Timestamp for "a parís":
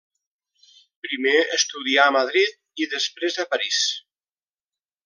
3.45-3.85